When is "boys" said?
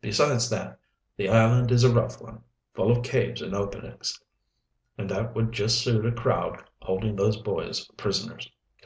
7.36-7.84